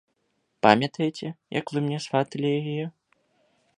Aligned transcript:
Памятаеце, 0.65 1.27
як 1.59 1.65
вы 1.75 1.79
мне 1.89 1.99
сваталі 2.07 2.47
яе? 2.61 2.85